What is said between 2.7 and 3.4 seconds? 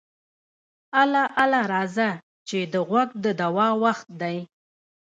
د غوږ د